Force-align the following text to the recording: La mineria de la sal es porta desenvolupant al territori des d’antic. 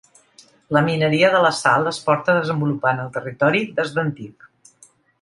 La 0.77 0.81
mineria 0.87 1.29
de 1.35 1.41
la 1.43 1.51
sal 1.59 1.91
es 1.93 2.01
porta 2.07 2.37
desenvolupant 2.39 3.05
al 3.05 3.15
territori 3.21 3.65
des 3.81 3.97
d’antic. 3.99 4.53